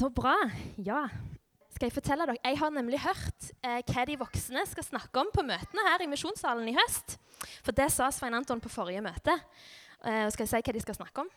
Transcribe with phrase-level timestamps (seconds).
[0.00, 0.32] Så bra.
[0.80, 1.02] Ja.
[1.74, 2.40] Skal jeg fortelle dere?
[2.40, 6.06] Jeg har nemlig hørt eh, hva de voksne skal snakke om på møtene her i
[6.08, 7.18] Misjonssalen i høst.
[7.60, 9.34] For det sa Svein Anton på forrige møte.
[10.00, 11.28] Eh, skal jeg si hva de skal snakke om?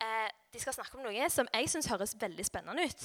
[0.00, 3.04] Eh, de skal snakke om noe som jeg syns høres veldig spennende ut.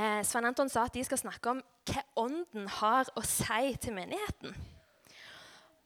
[0.00, 1.60] Eh, Svein Anton sa at de skal snakke om
[1.90, 4.56] hva Ånden har å si til menigheten.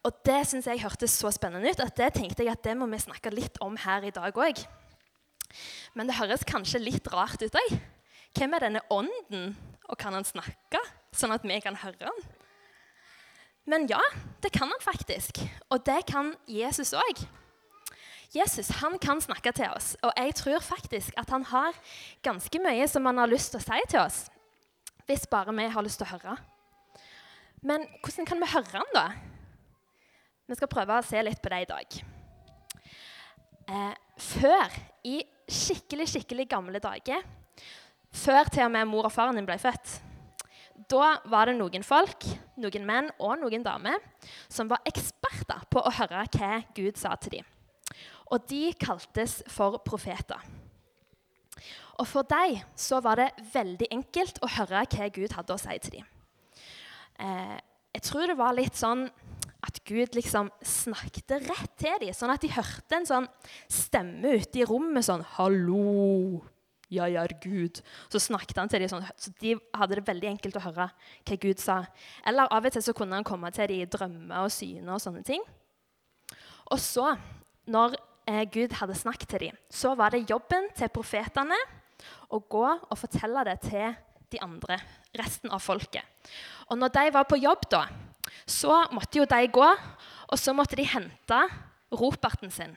[0.06, 2.86] Og det syns jeg hørtes så spennende ut at det tenkte jeg at det må
[2.94, 4.62] vi snakke litt om her i dag òg.
[5.94, 7.74] Men det høres kanskje litt rart ut òg.
[8.36, 9.52] Hvem er denne ånden,
[9.90, 10.80] og kan han snakke,
[11.12, 12.22] sånn at vi kan høre han?
[13.68, 14.00] Men ja,
[14.42, 15.42] det kan han faktisk.
[15.70, 17.24] Og det kan Jesus òg.
[18.32, 21.76] Jesus han kan snakke til oss, og jeg tror faktisk at han har
[22.24, 24.22] ganske mye som han har lyst til å si til oss,
[25.04, 26.38] hvis bare vi har lyst til å høre.
[27.60, 29.04] Men hvordan kan vi høre han, da?
[30.48, 31.98] Vi skal prøve å se litt på det i dag.
[33.68, 37.22] Eh, før, i skikkelig, skikkelig gamle dager,
[38.12, 40.00] før til og med mor og faren din ble født,
[40.90, 42.26] da var det noen folk,
[42.60, 44.00] noen menn og noen damer,
[44.50, 47.48] som var eksperter på å høre hva Gud sa til dem.
[48.32, 50.40] Og de kaltes for profeter.
[52.00, 55.76] Og for dem så var det veldig enkelt å høre hva Gud hadde å si
[55.84, 56.08] til dem.
[57.20, 57.58] Eh,
[57.92, 59.04] jeg tror det var litt sånn
[59.62, 63.28] at Gud liksom snakket rett til dem, sånn at de hørte en sånn
[63.70, 66.42] stemme ute i rommet sånn 'Hallo,
[66.90, 70.56] jeg er Gud.' Så snakket han til dem sånn, så de hadde det veldig enkelt
[70.58, 71.86] å høre hva Gud sa.
[72.26, 75.00] Eller av og til så kunne han komme til dem i drømmer og syner og
[75.00, 75.42] sånne ting.
[76.72, 77.16] Og så,
[77.66, 77.94] når
[78.26, 81.58] eh, Gud hadde snakket til dem, så var det jobben til profetene
[82.30, 83.94] å gå og fortelle det til
[84.32, 84.78] de andre,
[85.18, 86.02] resten av folket.
[86.70, 87.86] Og når de var på jobb, da,
[88.46, 89.68] så måtte jo de gå,
[90.32, 91.42] og så måtte de hente
[91.92, 92.74] roperten sin.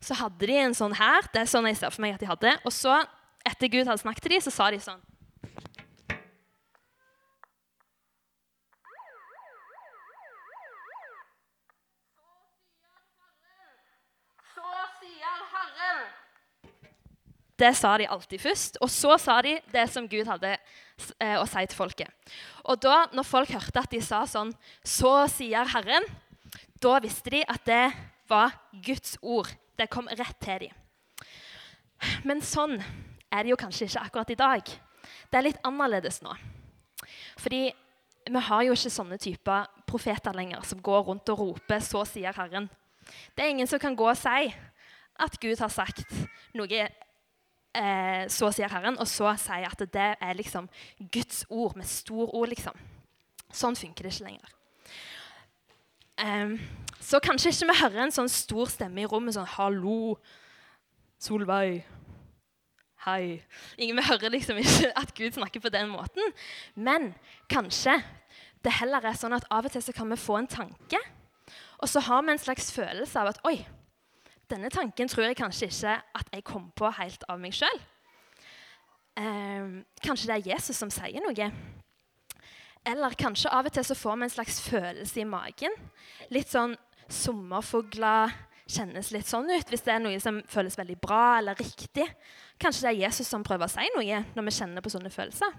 [0.00, 1.28] Så hadde de en sånn her.
[1.30, 2.54] Det er sånn jeg ser for meg at de hadde.
[2.64, 2.96] Og så,
[3.46, 5.02] etter Gud hadde snakket til dem, så sa de sånn
[17.60, 18.78] Det sa de alltid først.
[18.80, 22.30] Og så sa de det som Gud hadde eh, å si til folket.
[22.64, 24.52] Og da når folk hørte at de sa sånn
[24.86, 26.06] Så sier Herren,
[26.80, 27.90] da visste de at det
[28.30, 29.50] var Guds ord.
[29.76, 30.76] Det kom rett til dem.
[32.24, 34.72] Men sånn er det jo kanskje ikke akkurat i dag.
[35.28, 36.32] Det er litt annerledes nå.
[37.40, 37.68] Fordi
[38.30, 42.32] vi har jo ikke sånne typer profeter lenger som går rundt og roper 'Så sier
[42.32, 42.68] Herren'.
[43.36, 44.54] Det er ingen som kan gå og si
[45.18, 46.04] at Gud har sagt
[46.54, 46.88] noe
[47.74, 50.68] eh, så sier Herren, og så sier at det er liksom
[51.12, 52.76] Guds ord med stor ord, liksom.
[53.50, 54.56] Sånn funker det ikke lenger.
[56.20, 56.58] Um,
[57.00, 60.18] så kanskje ikke vi hører en sånn stor stemme i rommet sånn 'Hallo,
[61.18, 61.86] Solveig.
[63.06, 63.40] Hei.'
[63.78, 66.22] Ingen vi hører liksom ikke at Gud snakker på den måten.
[66.74, 67.14] Men
[67.48, 68.02] kanskje
[68.62, 71.00] det heller er sånn at av og til så kan vi få en tanke,
[71.80, 73.64] og så har vi en slags følelse av at 'oi,
[74.50, 77.80] denne tanken tror jeg kanskje ikke at jeg kom på helt av meg sjøl.
[79.20, 81.50] Eh, kanskje det er Jesus som sier noe.
[82.90, 85.74] Eller kanskje av og til så får vi en slags følelse i magen.
[86.32, 86.76] Litt sånn
[87.10, 88.32] sommerfugler
[88.70, 92.06] kjennes litt sånn ut hvis det er noe som føles veldig bra eller riktig.
[92.60, 95.58] Kanskje det er Jesus som prøver å si noe når vi kjenner på sånne følelser.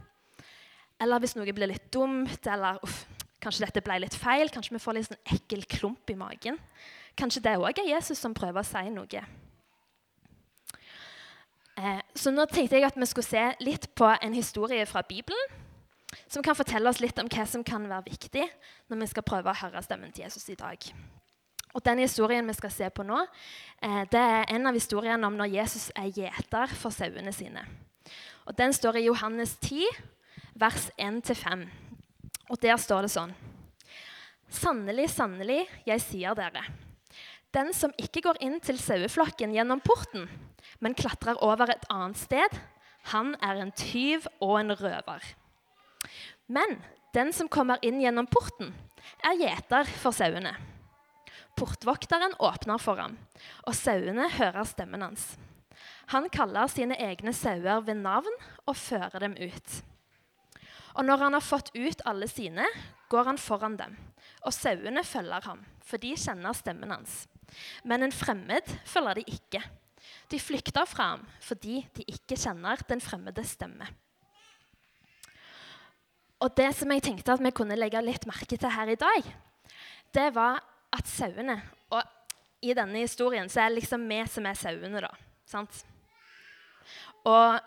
[1.01, 3.03] Eller hvis noe blir litt dumt, eller uff,
[3.41, 4.51] kanskje dette ble litt feil.
[4.53, 6.59] Kanskje vi får litt sånn ekkel klump i magen.
[7.17, 9.23] Kanskje det òg er Jesus som prøver å si noe.
[11.81, 15.59] Eh, så nå tenkte jeg at vi skulle se litt på en historie fra Bibelen
[16.27, 18.43] som kan fortelle oss litt om hva som kan være viktig
[18.91, 20.77] når vi skal prøve å høre stemmen til Jesus i dag.
[21.71, 23.21] Og Den historien vi skal se på nå,
[23.81, 27.63] eh, det er en av historiene om når Jesus er gjeter for sauene sine.
[28.45, 29.87] Og Den står i Johannes 10,
[30.55, 31.69] vers 1-5.
[32.49, 33.33] Og Der står det sånn
[34.51, 36.90] Sannelig, sannelig, jeg sier dere.
[37.51, 40.29] Den som ikke går inn til saueflokken gjennom porten,
[40.79, 42.59] men klatrer over et annet sted,
[43.11, 45.25] han er en tyv og en røver.
[46.47, 46.79] Men
[47.15, 48.71] den som kommer inn gjennom porten,
[49.25, 50.53] er gjeter for sauene.
[51.59, 53.17] Portvokteren åpner for ham,
[53.67, 55.33] og sauene hører stemmen hans.
[56.13, 58.31] Han kaller sine egne sauer ved navn
[58.65, 59.81] og fører dem ut.
[60.95, 62.65] Og når han har fått ut alle sine,
[63.11, 63.95] går han foran dem,
[64.41, 67.25] og sauene følger ham, for de kjenner stemmen hans.
[67.83, 69.61] Men en fremmed følger de ikke.
[70.31, 73.87] De flykter fra ham fordi de ikke kjenner den fremmede stemme.
[76.41, 79.27] Og Det som jeg tenkte at vi kunne legge litt merke til her i dag,
[80.13, 81.61] det var at sauene
[81.91, 82.01] Og
[82.61, 85.09] i denne historien så er det liksom vi som er sauene, da.
[85.45, 85.83] Sant?
[87.25, 87.59] Og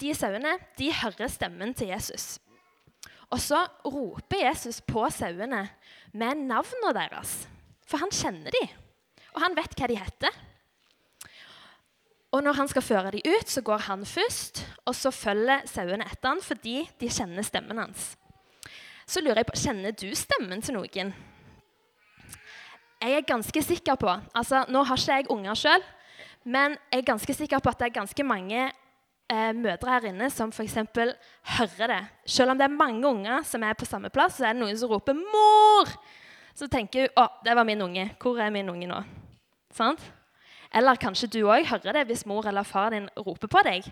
[0.00, 2.38] de sauene de hører stemmen til Jesus.
[3.32, 5.64] Og så roper Jesus på sauene
[6.12, 7.46] med navnene deres.
[7.88, 8.72] For han kjenner dem,
[9.32, 10.40] og han vet hva de heter.
[12.32, 16.06] Og når han skal føre dem ut, så går han først, og så følger sauene
[16.08, 18.12] etter han fordi de kjenner stemmen hans.
[19.04, 21.12] Så lurer jeg på, Kjenner du stemmen til noen?
[23.02, 25.84] Jeg er ganske sikker på altså Nå har ikke jeg unger sjøl,
[26.44, 28.68] men jeg er ganske sikker på at det er ganske mange
[29.32, 30.76] eh, mødre her inne som f.eks.
[31.56, 32.00] hører det.
[32.28, 34.78] Selv om det er mange unger som er på samme plass, så er det noen
[34.78, 35.96] som roper 'mor'.
[36.54, 38.10] Så tenker hun 'Å, det var min unge.
[38.20, 39.04] Hvor er min unge nå?'
[39.72, 40.00] Sant?
[40.72, 43.88] Eller kanskje du òg hører det hvis mor eller far din roper på deg.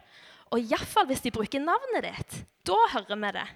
[0.51, 2.45] Og iallfall hvis de bruker navnet ditt.
[2.65, 3.49] Da hører vi det.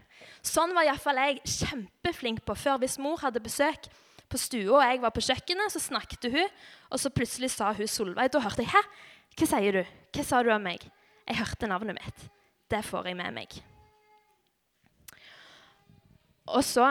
[0.43, 2.79] Sånn var iallfall jeg kjempeflink på før.
[2.83, 3.89] Hvis mor hadde besøk
[4.29, 6.53] på stua, og jeg var på kjøkkenet, så snakket hun,
[6.91, 8.33] og så plutselig sa hun Solveig.
[8.33, 8.83] Da hørte jeg 'Hæ,
[9.39, 9.85] hva sier du?
[10.13, 10.91] Hva sa du om meg?'
[11.25, 12.27] Jeg hørte navnet mitt.
[12.71, 13.57] Det får jeg med meg.
[16.53, 16.91] Og så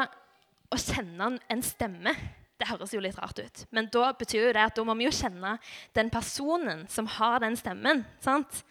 [0.73, 2.15] å kjenne en stemme
[2.63, 3.63] det høres jo litt rart ut.
[3.75, 5.57] Men da betyr jo det at da må vi jo kjenne
[5.97, 8.05] den personen som har den stemmen.
[8.23, 8.61] sant?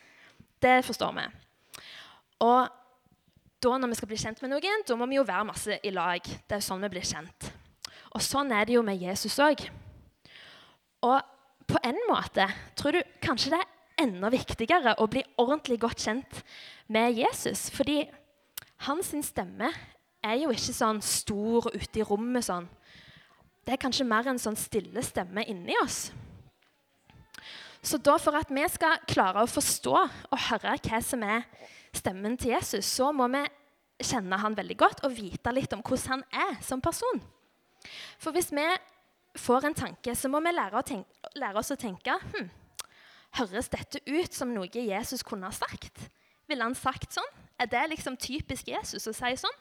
[0.62, 1.26] Det forstår vi.
[2.46, 2.70] Og
[3.62, 5.92] da når vi skal bli kjent med noen, da må vi jo være masse i
[5.92, 6.22] lag.
[6.22, 7.50] Det er sånn vi blir kjent.
[8.14, 9.60] Og sånn er det jo med Jesus òg.
[11.02, 11.18] Og
[11.68, 12.48] på en måte
[12.78, 13.71] tror du kanskje det er
[14.02, 16.42] enda viktigere å bli ordentlig godt kjent
[16.92, 17.68] med Jesus.
[17.72, 18.02] Fordi
[18.86, 19.70] hans stemme
[20.22, 22.68] er jo ikke sånn stor ute i rommet sånn
[23.62, 26.10] det er kanskje mer en sånn stille stemme inni oss.
[27.82, 31.46] Så da for at vi skal klare å forstå og høre hva som er
[31.94, 33.42] stemmen til Jesus, så må vi
[34.02, 37.22] kjenne han veldig godt og vite litt om hvordan han er som person.
[38.18, 38.66] For hvis vi
[39.38, 42.50] får en tanke, så må vi lære, tenke, lære oss å tenke hm,
[43.38, 46.08] Høres dette ut som noe Jesus kunne ha sagt?
[46.48, 47.30] Ville han sagt sånn?
[47.60, 49.60] Er det liksom typisk Jesus å si sånn?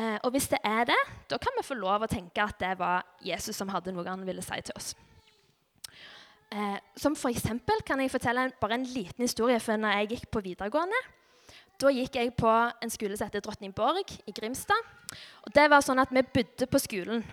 [0.00, 0.98] Eh, og hvis det er det,
[1.28, 4.24] da kan vi få lov å tenke at det var Jesus som hadde noe han
[4.26, 4.94] ville si til oss.
[6.50, 9.60] Eh, som for eksempel kan jeg fortelle en, bare en liten historie.
[9.60, 11.02] for når jeg gikk på videregående,
[11.80, 14.88] da gikk jeg på en skole som heter Drottningborg i Grimstad.
[15.46, 17.24] Og det var sånn at Vi bodde på skolen.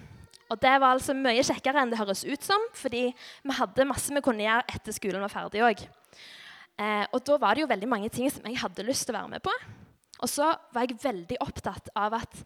[0.48, 4.14] Og Det var altså mye kjekkere enn det høres ut som, fordi vi hadde masse
[4.14, 5.84] vi kunne gjøre etter skolen var ferdig òg.
[6.78, 9.20] Eh, og da var det jo veldig mange ting som jeg hadde lyst til å
[9.20, 9.54] være med på.
[10.18, 12.40] Og så var jeg veldig opptatt av at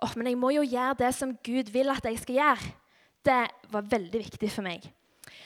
[0.00, 2.70] oh, men jeg må jo gjøre det som Gud vil at jeg skal gjøre.
[3.26, 4.86] Det var veldig viktig for meg.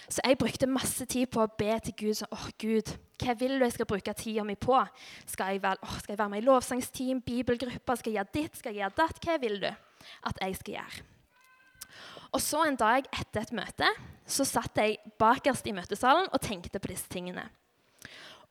[0.07, 2.93] Så jeg brukte masse tid på å be til Gud sånn, oh, Gud,
[3.23, 4.77] hva vil du jeg skal bruke tida mi på?
[5.31, 7.99] Skal jeg, være, oh, skal jeg være med i lovsangsteam, bibelgrupper?
[7.99, 8.61] Skal jeg gjøre ditt?
[8.61, 9.25] Skal jeg gjøre datt?
[9.25, 11.12] Hva vil du at jeg skal gjøre?
[12.33, 13.89] Og så En dag etter et møte
[14.33, 17.45] så satt jeg bakerst i møtesalen og tenkte på disse tingene.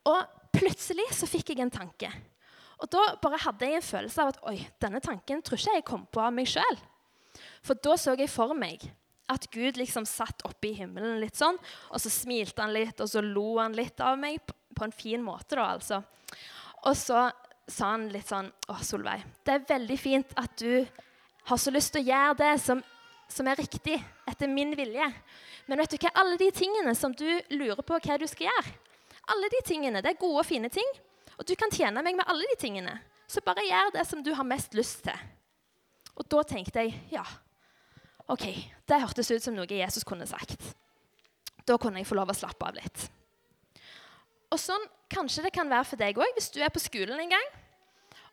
[0.06, 0.22] Og
[0.54, 2.10] plutselig så fikk jeg en tanke.
[2.82, 5.86] Og da bare hadde jeg en følelse av at oi, denne tanken tror ikke jeg
[5.86, 6.80] kom på av meg sjøl.
[7.62, 8.84] For da så jeg for meg
[9.32, 11.56] at Gud liksom satt oppe i himmelen litt sånn,
[11.90, 15.22] og så smilte han litt, og så lo han litt av meg på en fin
[15.24, 16.02] måte, da, altså.
[16.82, 17.28] Og så
[17.70, 20.82] sa han litt sånn Å, Solveig, det er veldig fint at du
[21.48, 22.82] har så lyst til å gjøre det som,
[23.32, 23.96] som er riktig,
[24.28, 25.08] etter min vilje.
[25.66, 28.74] Men vet du hva, alle de tingene som du lurer på hva du skal gjøre,
[29.32, 30.88] alle de tingene, det er gode og fine ting.
[31.38, 32.96] Og du kan tjene meg med alle de tingene.
[33.30, 35.26] Så bare gjør det som du har mest lyst til.
[36.18, 37.24] Og da tenkte jeg ja,
[38.30, 38.44] OK,
[38.88, 40.60] det hørtes ut som noe Jesus kunne sagt.
[41.66, 43.06] Da kunne jeg få lov å slappe av litt.
[44.52, 47.32] Og sånn kanskje det kan være for deg òg, hvis du er på skolen en
[47.32, 47.48] gang.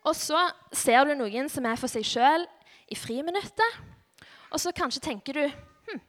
[0.08, 0.40] Og så
[0.76, 2.46] ser du noen som er for seg sjøl
[2.92, 3.80] i friminuttet.
[4.50, 6.02] Og så kanskje tenker du hm,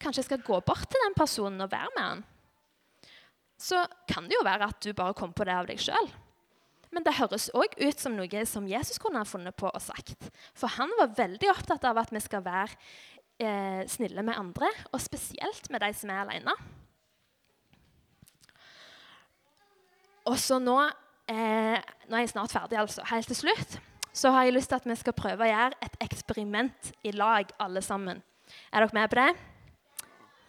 [0.00, 2.26] kanskje jeg skal gå bort til den personen og være med han.
[3.62, 6.10] Så kan det jo være at du bare kom på det av deg sjøl.
[6.92, 10.28] Men det høres òg ut som noe som Jesus kunne ha funnet på og sagt.
[10.58, 12.74] For han var veldig opptatt av at vi skal være
[13.40, 16.56] eh, snille med andre, og spesielt med de som er alene.
[20.28, 20.76] Og så nå,
[21.32, 21.78] eh,
[22.10, 23.06] nå er jeg snart ferdig, altså.
[23.08, 23.80] Helt til slutt
[24.12, 27.48] så har jeg lyst til at vi skal prøve å gjøre et eksperiment i lag,
[27.62, 28.22] alle sammen.
[28.72, 29.30] Er dere med på det?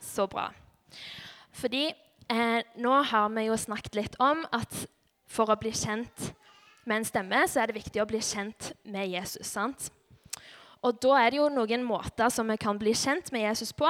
[0.03, 0.49] Så bra.
[1.55, 4.83] Fordi eh, nå har vi jo snakket litt om at
[5.31, 6.33] for å bli kjent
[6.83, 9.47] med en stemme, så er det viktig å bli kjent med Jesus.
[9.47, 9.87] sant?
[10.83, 13.87] Og da er det jo noen måter som vi kan bli kjent med Jesus på.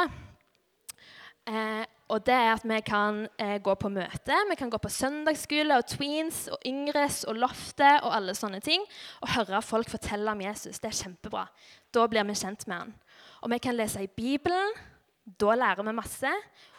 [1.50, 4.92] Eh, og det er at vi kan eh, gå på møte, vi kan gå på
[4.94, 8.84] søndagsskole og tweens og Yngres og Loftet og alle sånne ting.
[9.26, 10.78] Og høre folk fortelle om Jesus.
[10.78, 11.48] Det er kjempebra.
[11.94, 12.94] Da blir vi kjent med han.
[13.42, 14.78] Og vi kan lese i Bibelen.
[15.26, 16.36] Da lærer vi masse.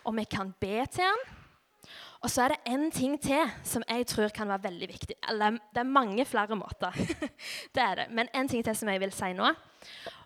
[0.06, 1.26] Og vi kan be til han.
[2.24, 5.18] Og så er det en ting til som jeg tror kan være veldig viktig.
[5.28, 6.94] Eller det er mange flere måter.
[7.74, 8.10] det er det.
[8.14, 9.50] Men en ting til som jeg vil si nå.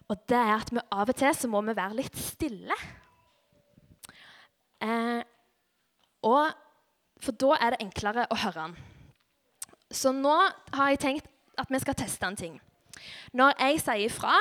[0.08, 2.76] Og det er at vi av og til så må vi være litt stille.
[4.84, 5.22] Eh,
[6.26, 6.54] og,
[7.22, 8.78] for da er det enklere å høre han.
[9.90, 10.34] Så nå
[10.74, 12.58] har jeg tenkt at vi skal teste en ting.
[13.36, 14.34] Når jeg sier ifra,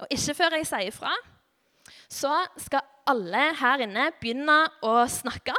[0.00, 1.12] og ikke før jeg sier ifra,
[2.10, 4.56] så skal alle her inne begynne
[4.86, 5.54] å snakke.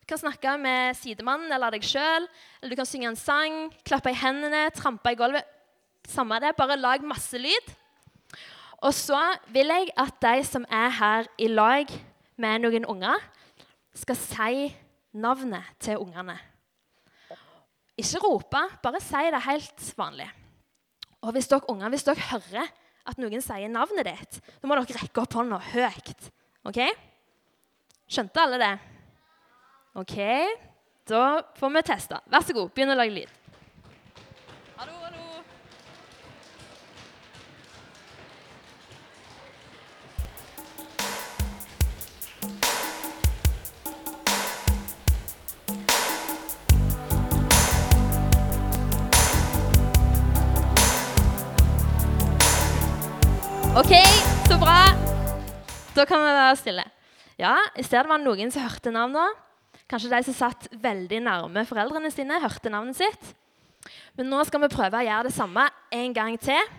[0.00, 2.28] Du kan snakke med sidemannen eller deg sjøl,
[2.60, 5.48] eller du kan synge en sang, klappe i hendene, trampe i gulvet.
[6.06, 7.72] Samme det, bare lag masse lyd.
[8.86, 9.18] Og så
[9.50, 11.90] vil jeg at de som er her i lag
[12.40, 13.22] med noen unger,
[13.96, 14.66] skal si
[15.16, 16.36] navnet til ungene.
[17.96, 20.28] Ikke rope, bare si det helt vanlig.
[21.24, 22.68] Og hvis dere unger, hvis dere hører
[23.06, 26.28] at noen sier navnet ditt, så må dere rekke opp hånda høyt.
[26.68, 26.82] Ok?
[28.10, 28.74] Skjønte alle det?
[29.96, 30.16] Ok,
[31.08, 31.22] da
[31.56, 32.20] får vi teste.
[32.28, 33.32] Vær så god, begynn å lage lyd.
[53.76, 53.92] OK,
[54.48, 54.86] så bra.
[55.92, 56.84] Da kan vi være stille.
[57.36, 59.36] Ja, I stedet var det noen som hørte navnet.
[59.84, 63.26] Kanskje de som satt veldig nærme foreldrene sine, hørte navnet sitt.
[64.16, 66.72] Men nå skal vi prøve å gjøre det samme en gang til.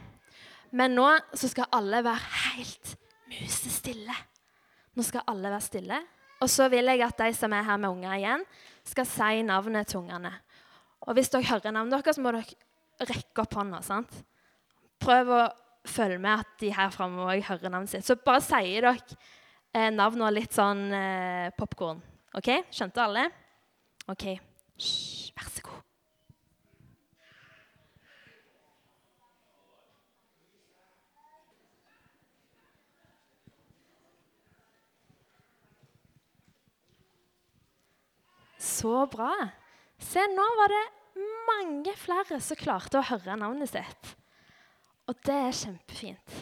[0.73, 1.05] Men nå
[1.37, 2.95] så skal alle være helt
[3.29, 4.17] musestille.
[4.97, 6.01] Nå skal alle være stille.
[6.41, 8.47] Og så vil jeg at de som er her med unger igjen,
[8.89, 10.33] skal si navnet til ungene.
[11.05, 13.85] Og hvis dere hører navnet deres, så må dere rekke opp hånda.
[13.85, 14.17] sant?
[14.97, 15.45] Prøv å
[15.89, 18.05] følge med at de her framme òg hører navnet sitt.
[18.07, 19.17] Så bare sier dere
[19.73, 22.01] eh, navnet litt sånn eh, popkorn.
[22.37, 22.51] OK?
[22.73, 23.27] Skjønte alle?
[24.11, 24.29] OK.
[24.77, 25.83] Hysj, vær så god.
[38.57, 39.31] Så bra.
[39.97, 40.85] Se, nå var det
[41.47, 44.17] mange flere som klarte å høre navnet sitt.
[45.07, 46.37] Og det er kjempefint.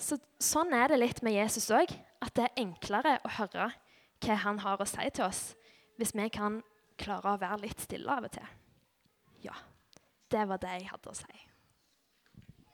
[0.00, 1.92] Så, sånn er det litt med Jesus òg.
[2.24, 3.68] At det er enklere å høre
[4.24, 5.42] hva han har å si til oss,
[6.00, 6.62] hvis vi kan
[7.00, 8.46] klare å være litt stille av og til.
[9.44, 9.56] Ja,
[10.32, 11.42] det var det jeg hadde å si.